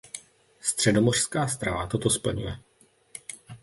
Středomořská 0.59 1.47
strava 1.47 1.87
toto 1.87 2.09
splňuje. 2.09 2.59